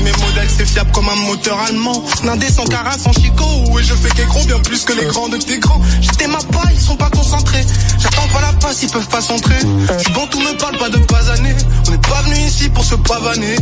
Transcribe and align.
mes 0.00 0.12
modèles, 0.12 0.48
c'est 0.56 0.66
fiable 0.66 0.90
comme 0.92 1.08
un 1.08 1.16
moteur 1.16 1.58
allemand. 1.60 2.04
Nindé 2.22 2.48
sans 2.48 2.64
cara, 2.64 2.96
sans 2.98 3.12
chico, 3.12 3.44
et 3.78 3.82
je 3.82 3.94
fais 3.94 4.24
gros 4.24 4.44
bien 4.44 4.58
plus 4.60 4.84
que 4.84 4.92
les 4.92 5.06
grands 5.06 5.28
de 5.28 5.36
tes 5.36 5.58
grands. 5.58 5.80
J'étais 6.00 6.26
ma 6.26 6.38
paille, 6.38 6.74
ils 6.74 6.80
sont 6.80 6.96
pas 6.96 7.10
concentrés. 7.10 7.64
J'attends 7.98 8.28
pas 8.32 8.40
la 8.40 8.52
passe, 8.54 8.82
ils 8.82 8.90
peuvent 8.90 9.08
pas 9.08 9.20
s'entrer. 9.20 9.58
J'suis 9.98 10.12
bon, 10.12 10.26
tout 10.28 10.40
me 10.40 10.56
parle, 10.58 10.78
pas 10.78 10.88
de 10.88 10.98
basaner. 10.98 11.54
On 11.86 11.90
n'est 11.90 11.98
pas 11.98 12.22
venu 12.22 12.36
ici 12.46 12.68
pour 12.70 12.84
se 12.84 12.94
pavaner. 12.94 13.56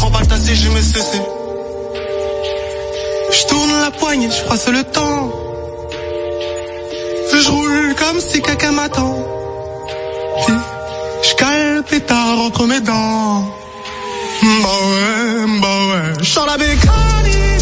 Remballe 0.00 0.26
ta 0.26 0.36
je 0.36 0.68
me 0.70 0.80
cessé. 0.80 1.20
J'tourne 3.32 3.80
la 3.80 3.90
poignée, 3.90 4.28
je 4.30 4.70
le 4.70 4.84
temps. 4.84 5.32
Je 7.32 7.50
roule 7.50 7.94
comme 7.98 8.20
si 8.20 8.40
quelqu'un 8.40 8.72
m'attend. 8.72 9.16
Je 11.22 11.34
cale 11.34 11.82
pétard 11.88 12.38
entre 12.38 12.66
mes 12.66 12.80
dents. 12.80 13.63
Boy, 14.44 15.60
boy, 15.62 16.22
shall 16.22 16.50
I 16.50 16.58
be 16.58 16.76
cunning? 16.76 17.53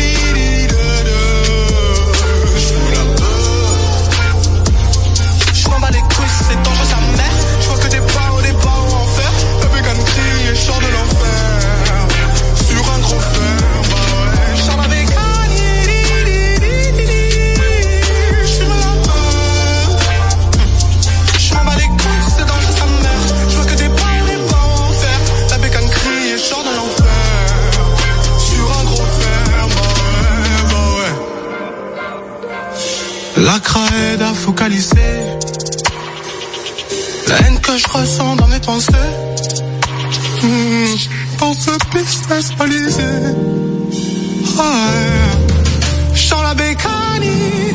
La 33.45 33.59
craie 33.59 34.23
à 34.23 34.33
focaliser 34.35 35.21
La 37.27 37.39
haine 37.41 37.59
que 37.61 37.77
je 37.77 37.89
ressens 37.89 38.37
dans 38.37 38.47
mes 38.47 38.61
pensées. 38.61 38.93
Mmh, 40.43 40.95
Dans 41.41 41.55
ce 41.55 41.71
business 41.93 42.53
balisé 42.57 43.03
ouais. 44.59 45.23
Je 46.15 46.35
la 46.35 46.55
bécanie 46.55 47.75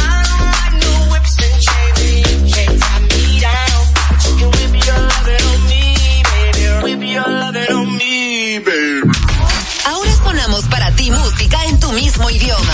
Idioma. 12.31 12.73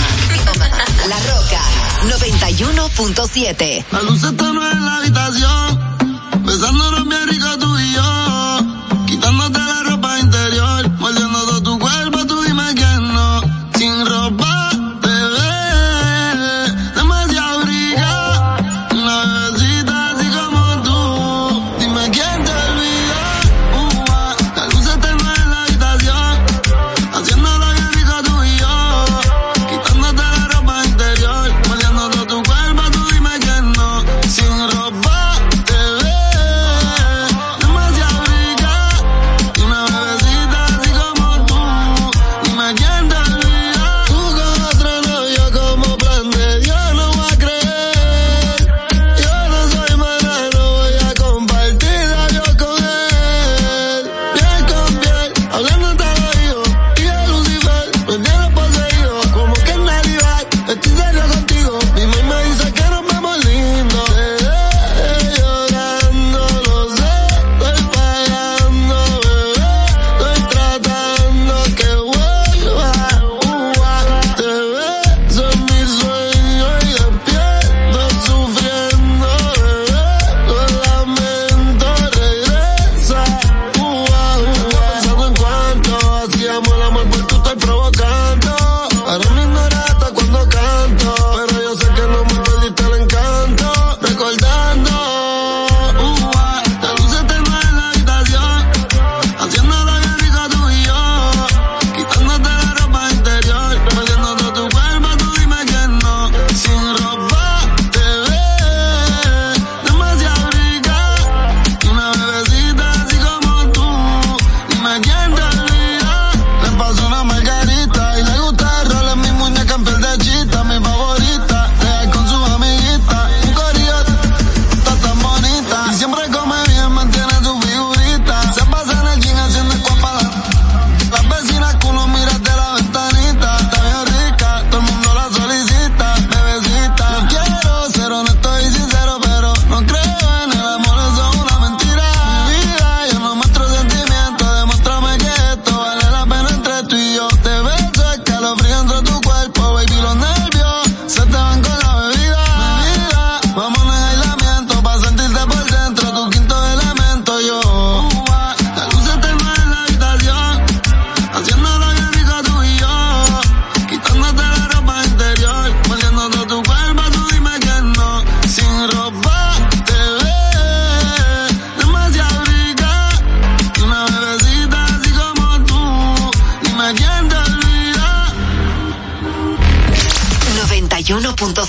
La 1.08 1.18
Roca 1.20 1.60
91.7. 2.04 3.84
La 3.90 4.02
luz 4.02 4.22
está 4.22 4.48
en 4.48 4.84
la 4.84 4.96
habitación, 4.96 6.44
besándonos 6.44 7.08
bien 7.08 7.28
rico 7.28 7.58
tú 7.58 7.78
y 7.78 7.94
yo, 7.94 8.77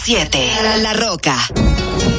91.7. 0.10 0.82
La 0.82 0.94
Roca. 0.94 2.19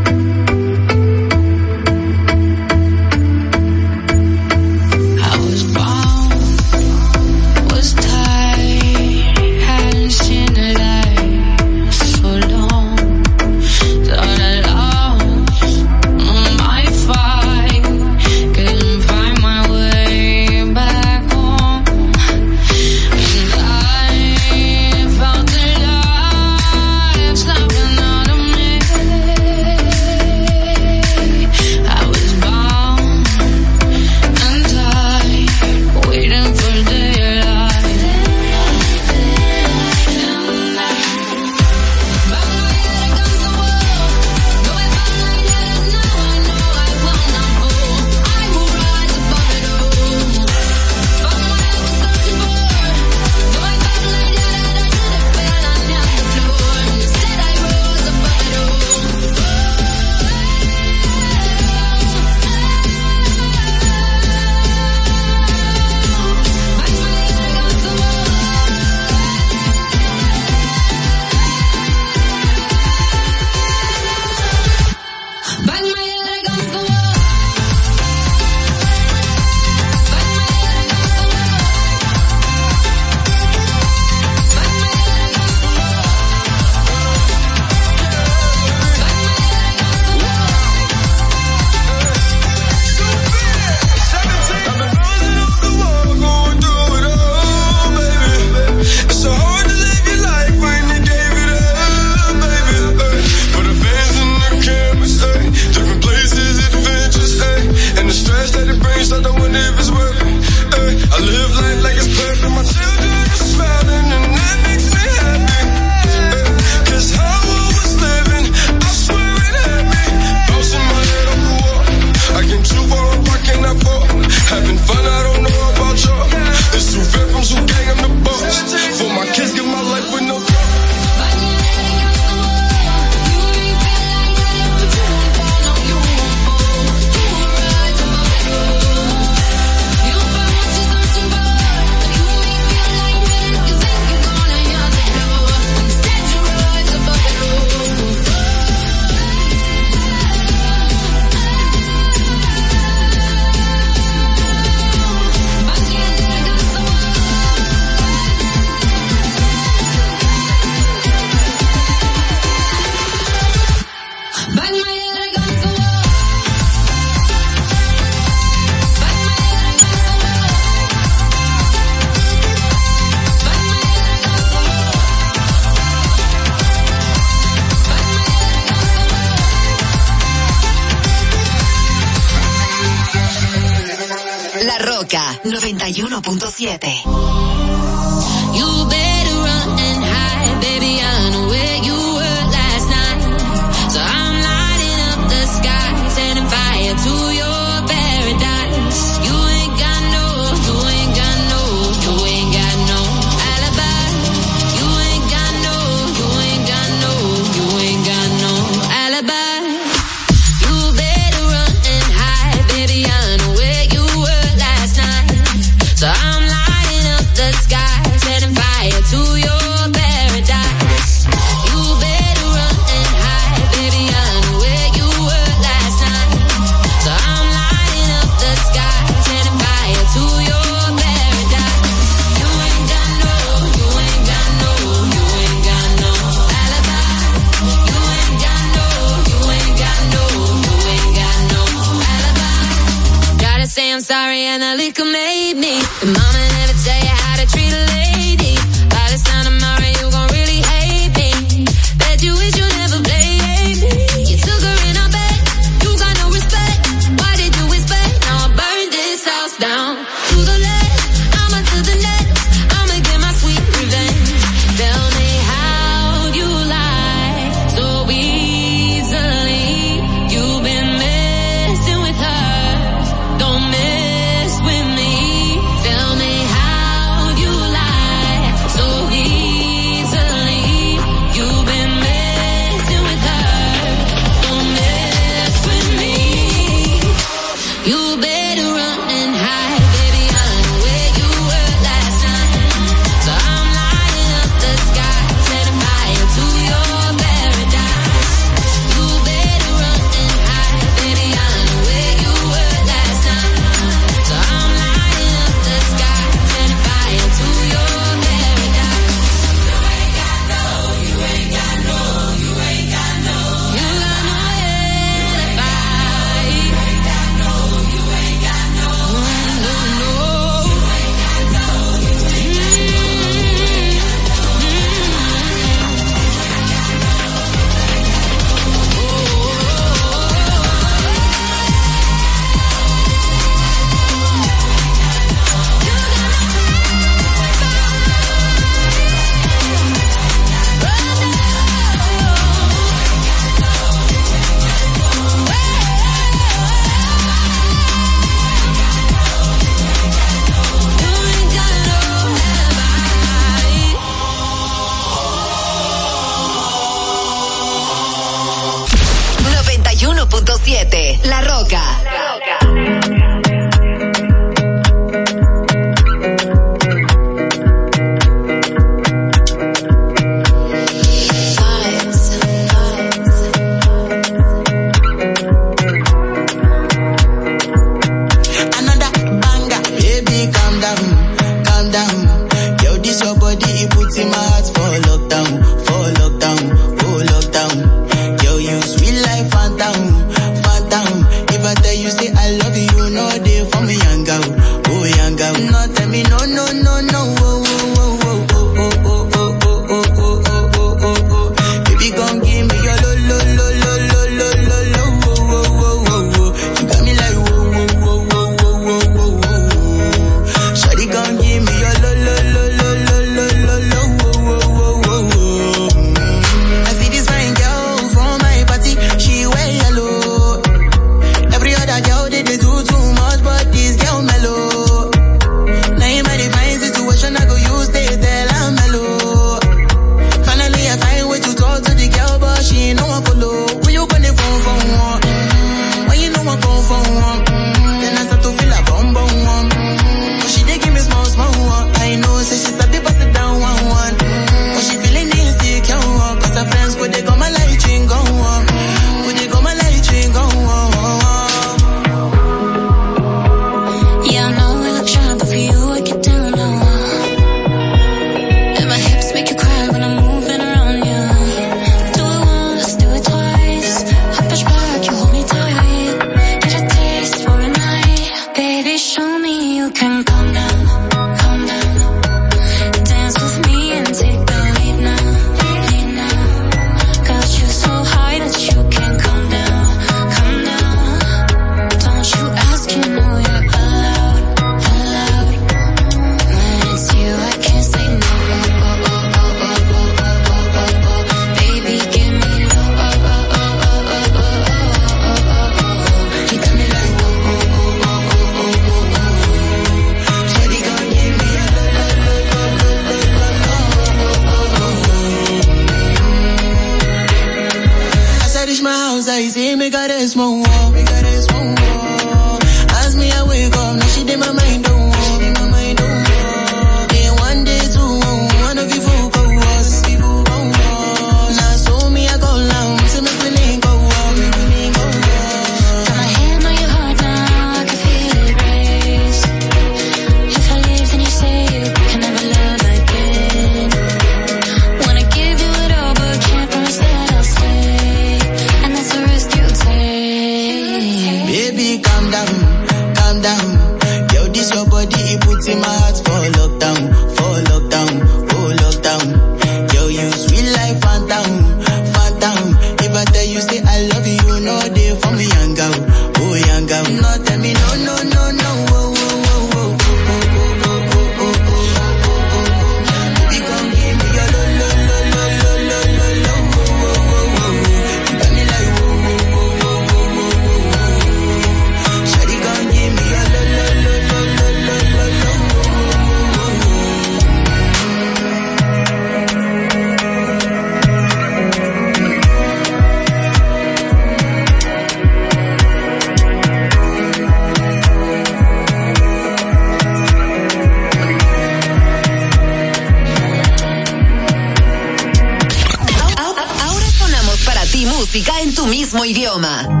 Palmer. 599.61 600.00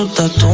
su 0.00 0.06
tatu 0.08 0.49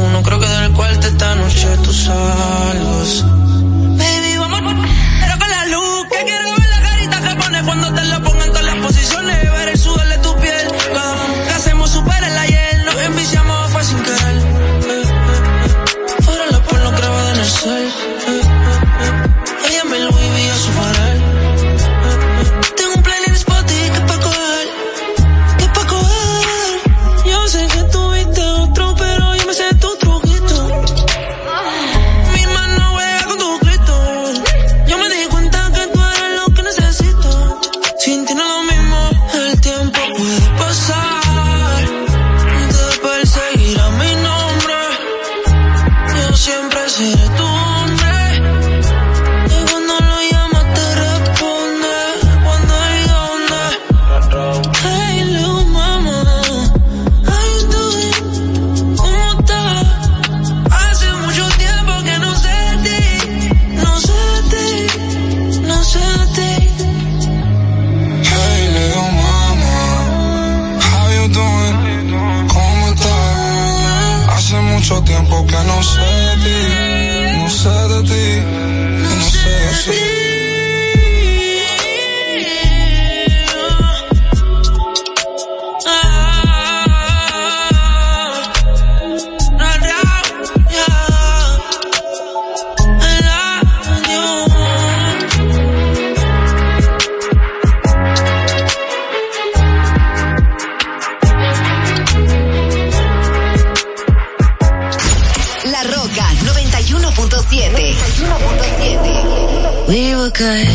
We 109.89 110.15
were 110.17 110.31
good, 110.31 110.67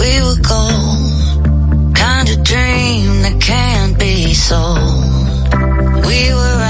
we 0.00 0.10
were 0.24 0.40
gold. 0.40 1.94
Kind 1.94 2.28
of 2.30 2.42
dream 2.42 3.22
that 3.22 3.36
can't 3.38 3.98
be 3.98 4.32
sold. 4.32 5.04
We 6.06 6.32
were 6.32 6.61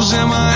closing 0.00 0.28
my 0.30 0.49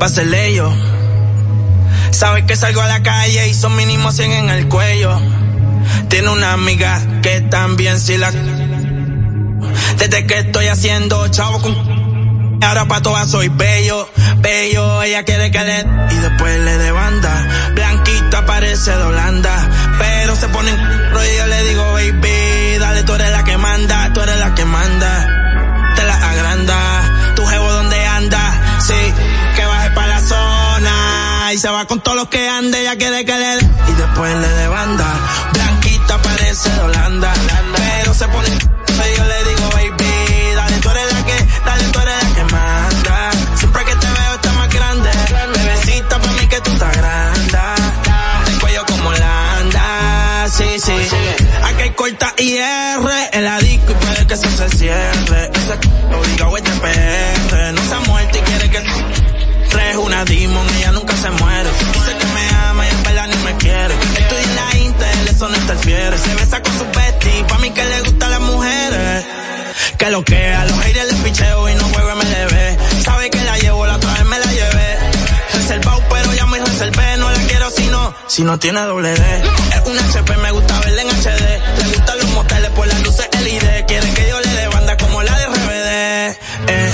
pásele 0.00 0.54
yo. 0.54 0.72
Sabes 2.10 2.44
que 2.44 2.56
salgo 2.56 2.80
a 2.80 2.88
la 2.88 3.02
calle 3.02 3.48
y 3.48 3.54
son 3.54 3.76
mínimo 3.76 4.10
100 4.10 4.32
en 4.32 4.50
el 4.50 4.66
cuello. 4.66 5.20
Tiene 6.08 6.30
una 6.30 6.54
amiga 6.54 7.00
que 7.22 7.42
también 7.42 8.00
si 8.00 8.16
la. 8.16 8.32
Desde 9.98 10.26
que 10.26 10.38
estoy 10.38 10.66
haciendo 10.66 11.28
chavo 11.28 11.60
con. 11.60 12.00
Ahora 12.62 12.86
pa' 12.86 13.00
todas 13.00 13.30
soy 13.30 13.48
bello, 13.48 14.08
bello, 14.38 15.02
ella 15.02 15.22
quiere 15.22 15.50
que 15.50 15.62
le. 15.62 15.80
Y 15.80 16.18
después 16.18 16.58
le 16.60 16.78
de 16.78 16.90
banda. 16.92 17.48
Blanquita 17.74 18.46
parece 18.46 18.90
de 18.90 19.02
Holanda, 19.02 19.70
pero 19.98 20.34
se 20.34 20.48
ponen 20.48 20.76
con 31.86 32.00
todos 32.00 32.16
los 32.16 32.28
que 32.28 32.48
ande, 32.48 32.82
ya 32.82 32.96
quiere 32.96 33.24
que 33.24 33.32
le 33.32 33.56
dé. 33.56 33.70
Y 33.88 33.92
después 33.92 34.36
le 34.36 34.48
de 34.48 34.68
banda 34.68 34.99
si 78.40 78.44
no 78.46 78.58
tiene 78.58 78.80
doble 78.80 79.10
D. 79.10 79.42
Es 79.74 79.82
un 79.84 79.98
HP, 79.98 80.36
me 80.38 80.50
gusta 80.50 80.80
verla 80.80 81.02
en 81.02 81.08
HD. 81.08 81.84
Le 81.84 81.88
gustan 81.94 82.18
los 82.20 82.30
moteles 82.30 82.70
por 82.70 82.86
las 82.86 83.02
luces 83.02 83.28
LED. 83.38 83.84
Quieren 83.86 84.14
que 84.14 84.28
yo 84.30 84.40
le 84.40 84.48
dé 84.48 84.68
banda 84.68 84.96
como 84.96 85.22
la 85.22 85.38
de 85.38 85.46
RBD. 85.46 86.38
Eh, 86.68 86.92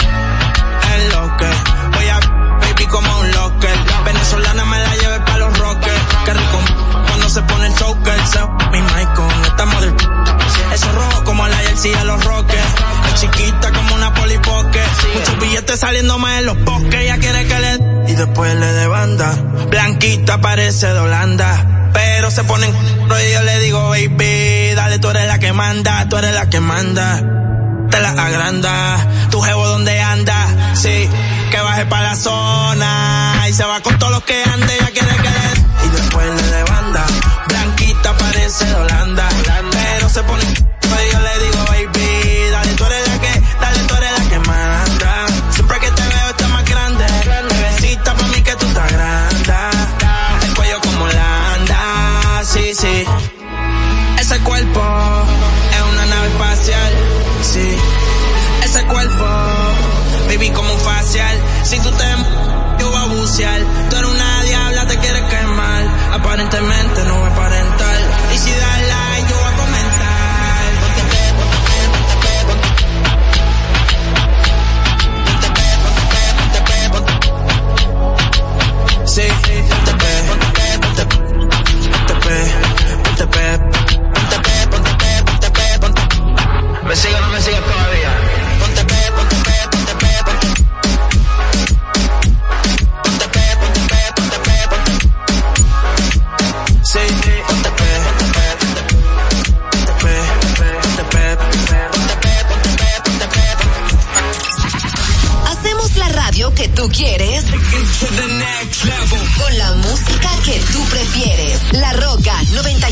es 0.97 1.15
lo 1.15 1.21
voy 1.95 2.09
a 2.09 2.19
baby 2.63 2.87
como 2.87 3.21
un 3.21 3.31
locker. 3.31 3.77
La 3.87 4.01
venezolana 4.01 4.65
me 4.65 4.77
la 4.77 4.97
lleve 4.97 5.21
para 5.21 5.39
los 5.39 5.57
rockers. 5.57 6.01
Que 6.25 6.35
rico 6.35 6.59
cuando 7.07 7.31
se 7.31 7.43
pone 7.43 7.67
el 7.69 7.75
choker. 7.77 8.21
Mi 8.73 8.83
Michael, 8.83 9.45
estamos 9.47 9.81
del. 9.83 9.95
Eso 10.75 10.93
rojo 10.93 11.25
como 11.25 11.47
la 11.47 11.57
jersey 11.59 11.95
a 11.95 12.05
los 12.05 12.25
rockers. 12.25 12.75
Es 13.07 13.21
chiquita 13.21 13.71
como 13.71 13.95
una 13.95 14.13
polipoque. 14.15 14.83
Muchos 15.15 15.39
billetes 15.39 15.79
saliendo 15.79 16.19
más 16.19 16.41
en 16.41 16.47
los 16.47 16.65
bosques. 16.65 17.03
Ella 17.03 17.19
quiere 17.19 17.47
que 17.47 17.59
le 17.61 17.86
después 18.17 18.55
le 18.55 18.73
de 18.73 18.87
banda. 18.87 19.33
Blanquita 19.69 20.41
parece 20.41 20.93
de 20.93 20.99
Holanda, 20.99 21.91
pero 21.93 22.31
se 22.31 22.45
ponen 22.45 22.75
y 23.07 23.33
yo 23.33 23.43
le 23.43 23.61
digo, 23.61 23.89
baby, 23.89 24.75
dale, 24.75 24.99
tú 24.99 25.11
eres 25.11 25.27
la 25.27 25.39
que 25.39 25.53
manda, 25.53 26.09
tú 26.09 26.17
eres 26.17 26.33
la 26.33 26.49
que 26.49 26.61
manda. 26.61 27.23
Te 27.91 28.01
la 28.01 28.11
agranda, 28.11 29.29
tu 29.31 29.41
jevo 29.41 29.67
donde 29.69 30.01
anda, 30.01 30.75
sí, 30.75 31.09
que 31.51 31.61
baje 31.61 31.87
para 31.87 32.09
la 32.11 32.17
zona 32.17 33.45
y 33.49 33.53
se 33.53 33.65
va 33.65 33.81
con 33.81 33.97
todos 33.99 34.13
los 34.13 34.25
que 34.25 34.43
ande, 34.43 34.75
ya 34.81 34.91
quiere 34.91 35.17
que. 35.17 35.87
Y 35.87 35.89
después 35.91 36.27
le 36.27 36.43
de 36.43 36.65
banda, 36.65 37.07
blanquita 37.49 38.17
parece 38.19 38.65
de 38.65 38.75
Holanda, 38.75 39.29
pero 39.71 40.09
se 40.09 40.23
pone 40.25 40.66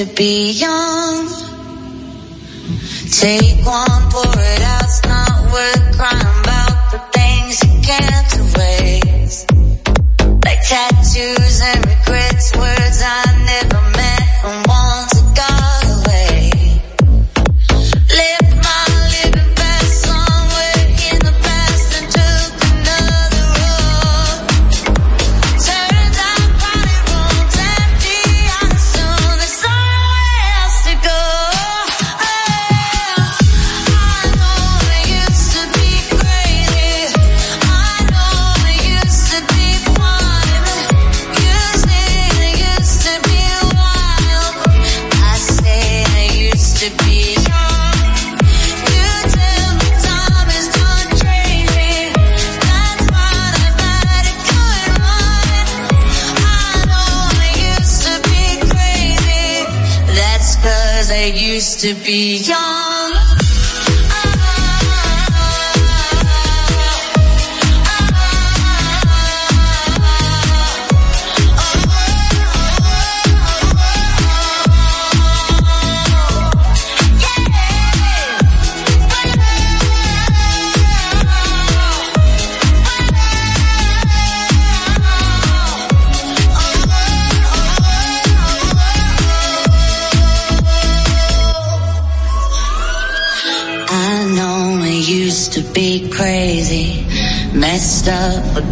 to 0.05 0.15
be 0.15 0.42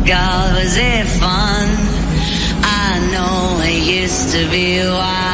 God, 0.06 0.56
was 0.56 0.78
it 0.78 1.06
fun? 1.20 1.70
I 2.64 3.10
know 3.12 3.62
it 3.64 4.02
used 4.02 4.32
to 4.34 4.50
be 4.50 4.80
wild. 4.80 5.31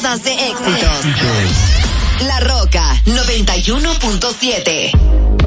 de 0.00 0.32
éxitos. 0.32 1.04
La 2.26 2.40
Roca 2.40 2.82
91.7 3.04 5.39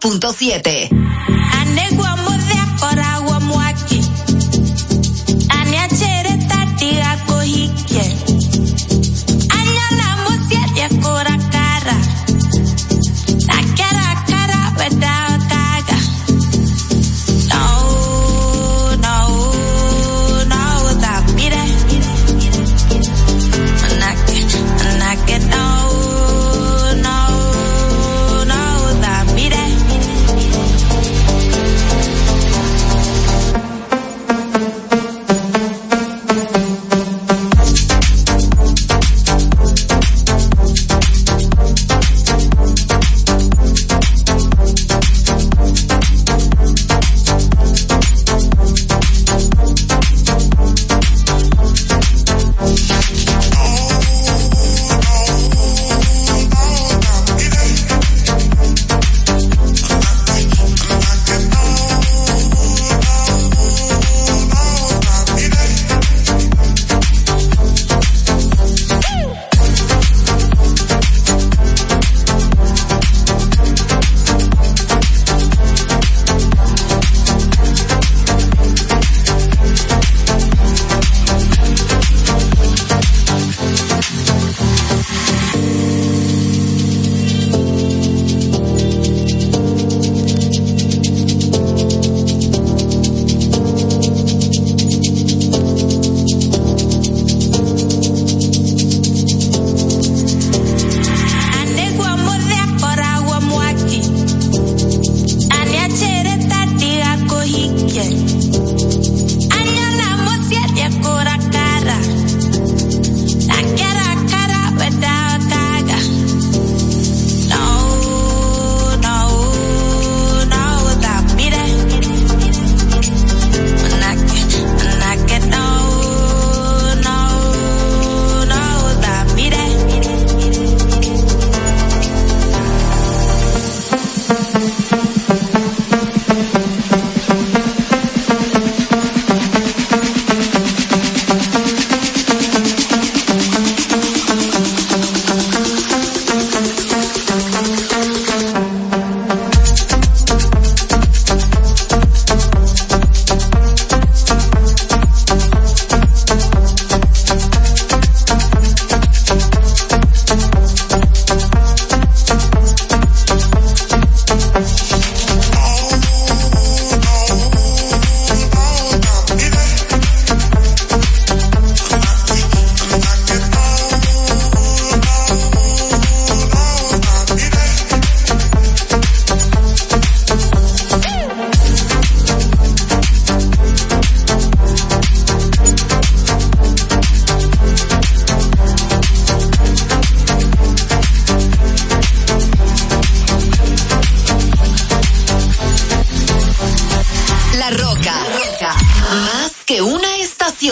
91.7. 0.00 1.35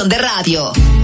a 0.01 0.43
ti 0.43 1.04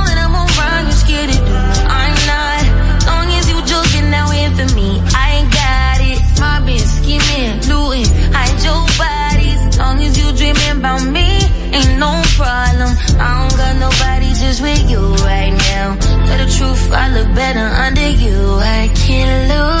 I 16.93 17.07
look 17.13 17.33
better 17.33 17.59
under 17.59 18.09
you. 18.09 18.59
I 18.59 18.89
can't 18.93 19.49
lose. 19.49 19.80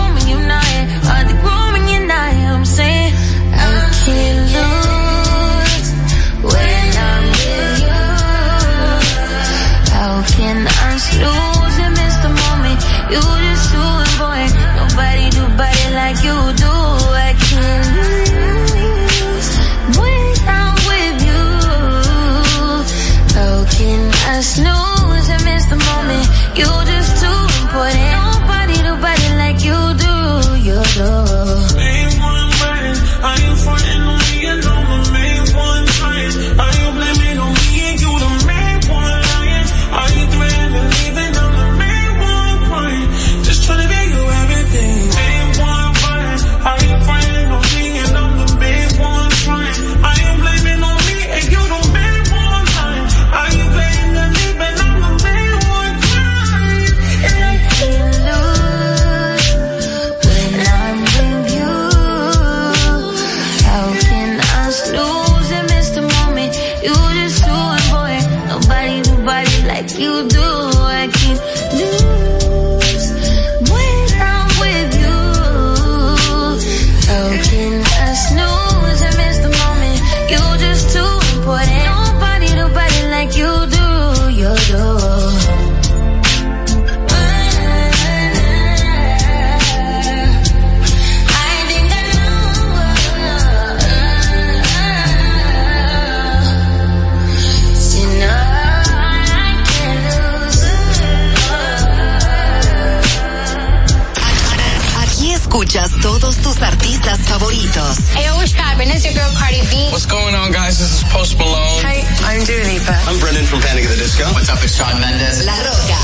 your 109.11 109.23
girl 109.23 109.31
Cardi 109.35 109.61
B. 109.69 109.89
What's 109.91 110.05
going 110.05 110.35
on, 110.35 110.51
guys? 110.51 110.79
This 110.79 111.01
is 111.01 111.03
Post 111.11 111.37
Malone. 111.37 111.83
Hi, 111.83 112.01
I'm 112.23 112.43
Dua 112.45 112.63
Lipa. 112.63 112.95
I'm 113.07 113.19
Brendan 113.19 113.45
from 113.45 113.61
Panic 113.61 113.85
at 113.85 113.89
the 113.91 113.97
Disco. 113.97 114.25
What's 114.33 114.49
up? 114.49 114.63
It's 114.63 114.75
Shawn 114.75 114.99
Mendes. 114.99 115.45
La 115.45 115.57
Roca 115.59 115.97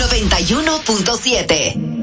91.7. 0.00 1.94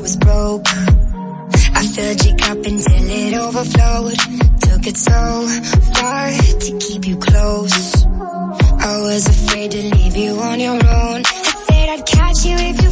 was 0.00 0.16
broke. 0.16 0.66
I 0.68 1.86
filled 1.86 2.24
your 2.24 2.36
cup 2.36 2.56
until 2.58 3.10
it 3.10 3.34
overflowed 3.34 4.43
took 4.84 4.92
it 4.92 4.98
so 4.98 5.46
far 5.94 6.30
to 6.30 6.78
keep 6.78 7.06
you 7.06 7.16
close. 7.16 8.04
I 8.04 8.98
was 9.00 9.26
afraid 9.26 9.70
to 9.70 9.82
leave 9.96 10.16
you 10.16 10.38
on 10.38 10.60
your 10.60 10.74
own. 10.74 11.22
I 11.24 11.64
said 11.68 11.88
I'd 11.88 12.06
catch 12.06 12.44
you 12.44 12.56
if 12.56 12.83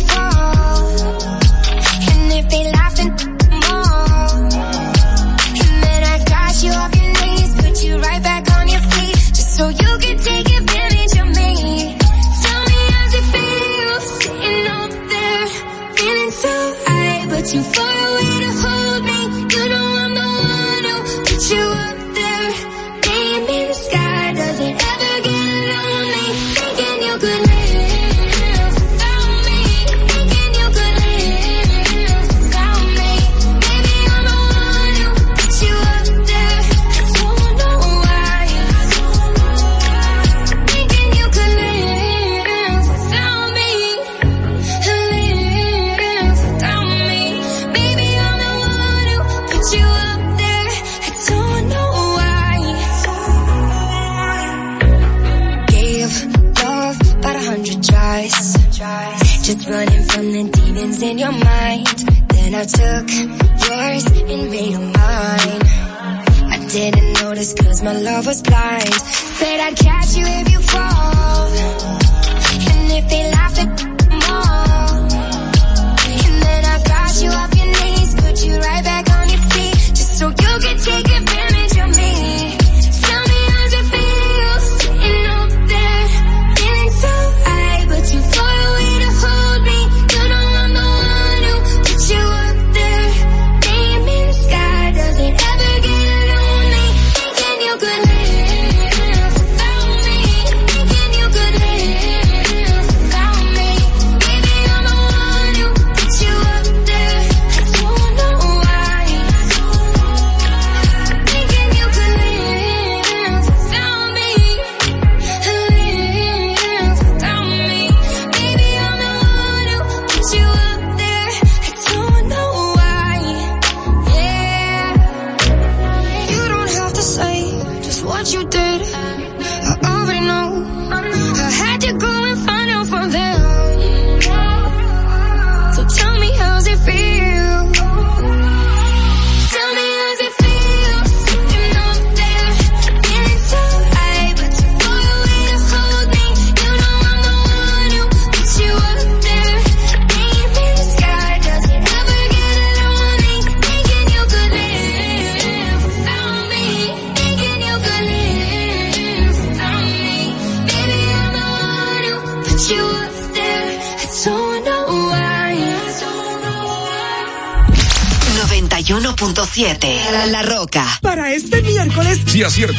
my 67.82 67.92
love 67.98 68.26
was 68.26 68.40
blind. 68.42 68.94
Said 69.38 69.60
I'd 69.60 69.76
catch 69.76 70.14
you 70.14 70.24
if 70.24 70.50
you 70.50 70.51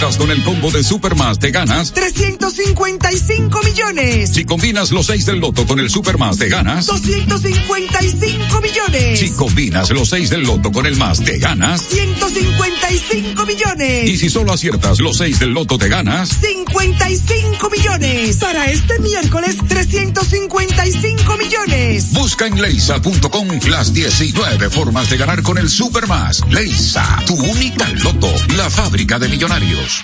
Con 0.04 0.32
el 0.32 0.44
combo 0.44 0.70
de 0.70 0.84
Supermas, 0.84 1.40
te 1.40 1.50
ganas. 1.52 1.94
355 1.94 3.62
millones. 3.64 4.32
Si 4.34 4.44
combinas 4.44 4.92
los 4.92 5.06
6 5.06 5.26
del 5.26 5.40
loto 5.40 5.66
con 5.66 5.80
el 5.80 5.90
Supermas, 5.90 6.38
te 6.38 6.50
ganas. 6.50 6.88
255 6.88 8.62
millones. 8.62 9.20
Si 9.20 9.32
combinas 9.32 9.92
los 9.92 10.10
6 10.10 10.30
del 10.30 10.44
loto 10.44 10.74
con 10.74 10.86
el 10.86 10.98
más, 10.98 11.24
te 11.24 11.38
ganas. 11.38 11.88
155 12.34 13.46
millones. 13.46 14.10
Y 14.10 14.18
si 14.18 14.30
solo 14.30 14.54
aciertas 14.54 15.00
los 15.00 15.18
6 15.18 15.40
del 15.40 15.52
loto, 15.52 15.78
te 15.78 15.88
ganas. 15.88 16.30
55 16.30 17.70
millones. 17.70 18.38
Para 18.38 18.66
este 18.72 18.98
miércoles, 19.00 19.58
355 19.68 21.38
millones. 21.38 22.12
Busca 22.12 22.48
en 22.48 22.60
leisa.com 22.60 23.48
las 23.70 23.94
19 23.94 24.70
formas 24.72 25.10
de 25.12 25.18
ganar 25.18 25.44
con 25.44 25.60
el 25.60 25.70
Supermas. 25.70 26.42
Leisa, 26.50 27.22
tu 27.28 27.36
única 27.36 27.88
loto, 27.90 28.34
la 28.58 28.70
fábrica 28.70 29.20
de 29.20 29.28
millonarios. 29.30 30.04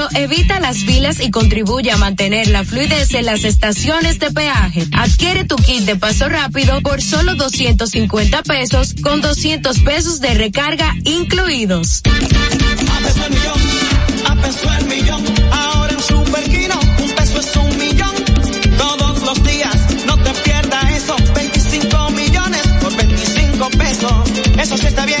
evita 0.13 0.59
las 0.59 0.77
filas 0.77 1.19
y 1.19 1.31
contribuye 1.31 1.91
a 1.91 1.97
mantener 1.97 2.47
la 2.47 2.63
fluidez 2.63 3.13
en 3.13 3.25
las 3.25 3.43
estaciones 3.43 4.19
de 4.19 4.31
peaje. 4.31 4.87
Adquiere 4.93 5.45
tu 5.45 5.55
kit 5.55 5.83
de 5.83 5.95
paso 5.95 6.29
rápido 6.29 6.81
por 6.81 7.01
solo 7.01 7.35
250 7.35 8.43
pesos 8.43 8.95
con 9.01 9.21
200 9.21 9.79
pesos 9.79 10.21
de 10.21 10.33
recarga 10.33 10.93
incluidos. 11.03 12.01
A 12.05 12.99
peso 13.03 13.25
el 13.25 13.33
millón, 13.33 13.61
a 14.27 14.35
peso 14.35 14.73
el 14.79 14.85
millón. 14.85 15.23
Ahora 15.51 15.93
en 15.93 17.03
un 17.03 17.15
peso 17.15 17.39
es 17.39 17.55
un 17.55 17.77
millón. 17.77 18.15
Todos 18.77 19.21
los 19.23 19.43
días, 19.43 19.77
no 20.05 20.17
te 20.17 20.31
pierdas 20.43 20.91
eso. 20.91 21.15
25 21.35 22.11
millones 22.11 22.61
por 22.81 22.95
25 22.95 23.69
pesos. 23.71 24.13
Eso 24.57 24.77
sí 24.77 24.87
está 24.87 25.05
bien. 25.05 25.20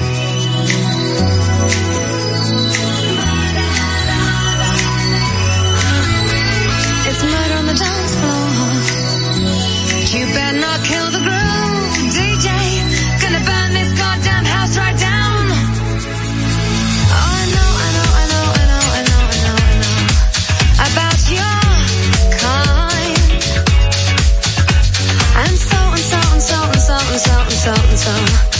lonesome 28.03 28.50